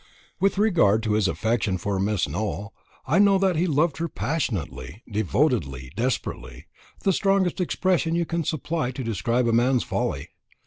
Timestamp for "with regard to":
0.39-1.13